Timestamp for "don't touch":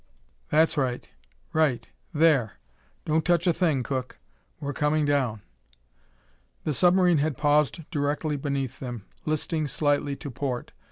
3.05-3.45